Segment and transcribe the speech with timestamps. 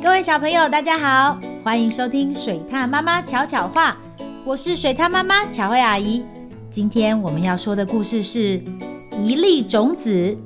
[0.00, 3.96] 各位小朋友，大家好，欢迎收听水獭妈妈巧巧话，
[4.44, 6.24] 我是水獭妈妈巧慧阿姨。
[6.70, 8.62] 今天我们要说的故事是
[9.18, 10.38] 一粒种子。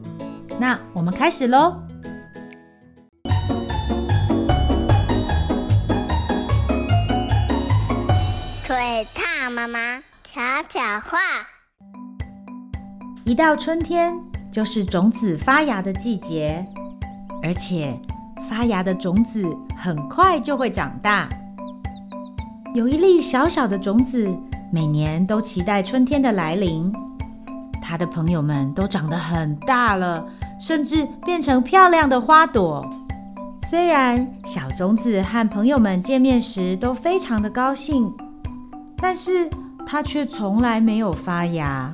[0.58, 1.76] 那我们开始喽。
[8.64, 11.19] 水獭妈妈巧巧话，
[13.25, 14.14] 一到春天
[14.50, 16.64] 就是种子发芽的季节，
[17.43, 17.98] 而且
[18.48, 19.45] 发芽的种子
[19.77, 21.28] 很快就会长大。
[22.74, 24.32] 有一粒小小的种子，
[24.70, 26.92] 每年都期待春天的来临。
[27.80, 30.24] 它的朋友们都长得很大了，
[30.59, 32.88] 甚至变成漂亮的花朵。
[33.62, 38.12] 虽然小种子和朋友们见面时都非常的高兴。
[39.04, 39.51] 但是
[39.84, 41.90] 它却从来没有发芽。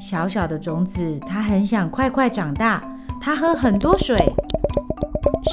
[0.00, 2.82] 小小的种子，它很想快快长大。
[3.20, 4.16] 它喝很多水，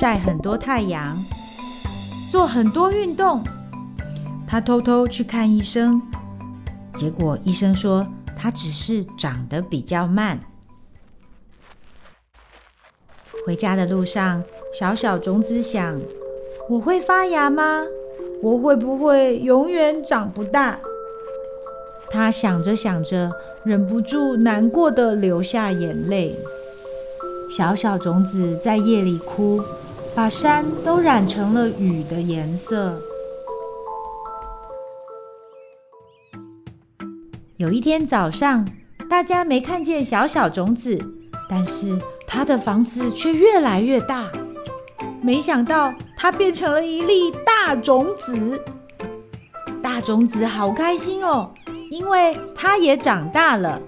[0.03, 1.23] 晒很多太阳，
[2.29, 3.41] 做很多运动。
[4.45, 6.01] 他偷偷去看医生，
[6.93, 10.37] 结果医生说他只是长得比较慢。
[13.45, 14.43] 回家的路上，
[14.77, 15.97] 小小种子想：
[16.69, 17.85] 我会发芽吗？
[18.41, 20.79] 我会不会永远长不大？
[22.11, 23.31] 他想着想着，
[23.63, 26.37] 忍不住难过地流下眼泪。
[27.49, 29.61] 小小种子在夜里哭，
[30.15, 32.99] 把山都染成了雨的颜色。
[37.57, 38.67] 有一天早上，
[39.09, 40.99] 大家没看见小小种子，
[41.49, 41.97] 但是
[42.27, 44.29] 他的房子却越来越大。
[45.21, 48.61] 没想到它变成了一粒大种子，
[49.81, 51.49] 大种子好开心哦，
[51.89, 53.81] 因为它也长大了。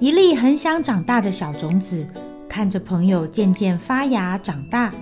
[0.00, 2.06] 一粒很想长大的小种子，
[2.48, 4.92] 看着朋友渐渐发芽长大，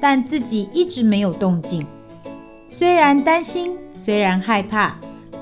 [0.00, 1.84] 但自己一直没有动静。
[2.68, 4.96] 虽然担心，虽然害怕，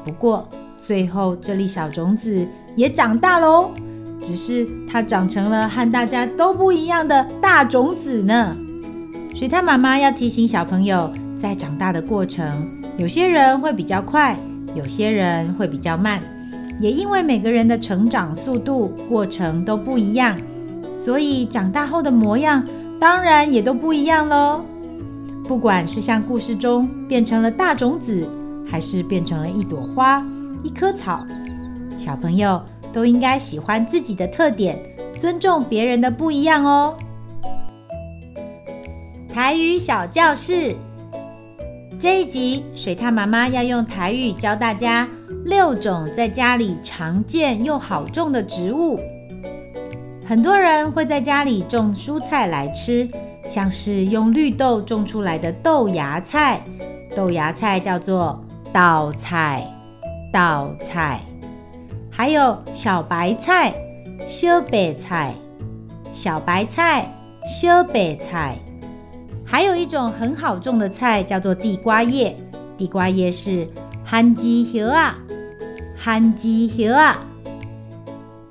[0.05, 0.49] 不过
[0.79, 3.71] 最后这粒小种子也长大喽。
[4.23, 8.57] 只是它长成了和大家都不一样的大种子呢。
[9.35, 14.39] 水獭妈妈要提醒小朋友，在长大的过程，有些人会比较快，
[14.75, 16.23] 有些人会比较慢。
[16.83, 20.37] 也因为每个人的成长速度、过程都不一样，
[20.93, 22.67] 所以长大后的模样
[22.99, 24.65] 当然也都不一样喽。
[25.45, 28.29] 不管是像故事中变成了大种子，
[28.69, 30.27] 还是变成了一朵花、
[30.65, 31.25] 一棵草，
[31.97, 32.61] 小朋友
[32.93, 34.77] 都应该喜欢自己的特点，
[35.15, 36.97] 尊重别人的不一样哦。
[39.33, 40.75] 台语小教室，
[41.97, 45.09] 这一集水獭妈妈要用台语教大家
[45.45, 48.99] 六种在家里常见又好种的植物。
[50.27, 53.09] 很多人会在家里种蔬菜来吃。
[53.49, 56.63] 像是用绿豆种出来的豆芽菜，
[57.15, 58.43] 豆芽菜叫做
[58.73, 59.67] 豆菜，
[60.33, 61.21] 豆菜。
[62.09, 63.75] 还有小白菜，
[64.29, 65.35] 小白菜，
[66.15, 67.05] 小白菜，
[67.47, 68.57] 小白菜。
[69.45, 72.35] 还有一种很好种的菜叫做地瓜叶，
[72.79, 73.69] 地瓜叶是
[74.05, 75.19] 番薯叶啊，
[76.05, 77.19] 番薯叶啊。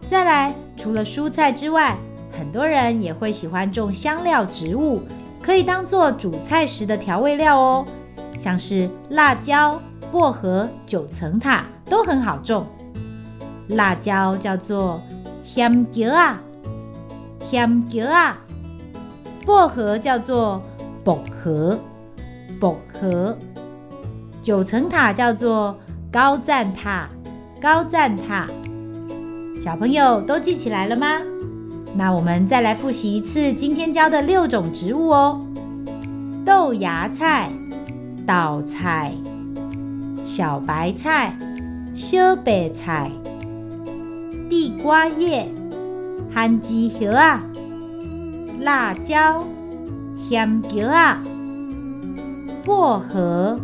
[0.07, 1.97] 再来，除了蔬菜之外，
[2.31, 5.01] 很多人也会喜欢种香料植物，
[5.41, 7.85] 可以当做煮菜时的调味料哦。
[8.39, 9.79] 像是辣椒、
[10.11, 12.65] 薄荷、九层塔都很好种。
[13.67, 15.01] 辣椒叫做
[15.43, 16.39] 香椒啊，
[17.41, 18.37] 香椒啊。
[19.45, 20.61] 薄荷叫做
[21.03, 21.77] 薄荷，
[22.61, 23.37] 薄荷。
[24.41, 25.77] 九层塔叫做
[26.11, 27.07] 高赞塔，
[27.61, 28.47] 高赞塔。
[29.61, 31.21] 小朋友都记起来了吗？
[31.95, 35.39] 那我们再来复习一次今天教的六种植物哦：
[36.43, 37.51] 豆芽菜、
[38.25, 39.13] 豆菜、
[40.25, 41.37] 小白菜、
[41.93, 43.11] 小白菜、
[44.49, 45.47] 地瓜叶、
[46.33, 47.43] 番薯叶啊、
[48.61, 49.45] 辣椒、
[50.17, 51.21] 香椒啊、
[52.65, 53.59] 薄荷、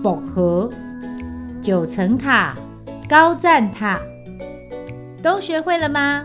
[0.00, 0.70] 薄荷、
[1.66, 2.54] 九层塔、
[3.08, 4.00] 高赞塔，
[5.20, 6.22] 都学会了吗？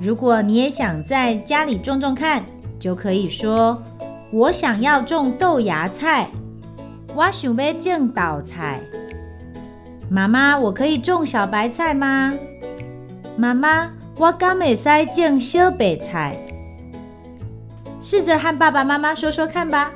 [0.00, 2.42] 如果你也想在家里种种看，
[2.78, 3.82] 就可以说
[4.32, 6.30] ：“我想要种豆芽菜。”
[7.14, 8.80] 我想要种豆菜。
[10.08, 12.34] 妈妈，我可以种小白菜吗？
[13.36, 16.38] 妈妈，我敢会使种小白菜。
[18.00, 19.92] 试着和爸爸妈妈说说看吧。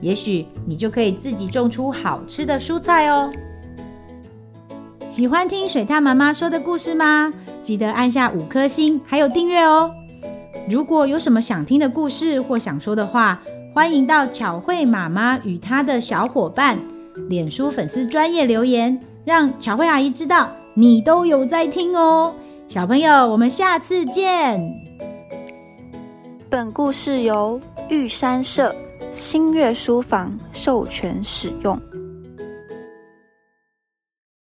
[0.00, 3.30] 也许你就可以自己种出好吃的蔬菜哦。
[5.16, 7.32] 喜欢听水獭妈妈说的故事吗？
[7.62, 9.90] 记得按下五颗星，还有订阅哦。
[10.68, 13.40] 如果有什么想听的故事或想说的话，
[13.74, 16.76] 欢迎到巧慧妈妈与她的小伙伴
[17.30, 22.34] 脸书粉丝专业留言，让巧慧阿姨知道你都有在听哦。
[22.68, 24.60] 小朋友，我们下次见。
[26.50, 27.58] 本故事由
[27.88, 28.76] 玉山社
[29.14, 31.80] 新月书房授权使用。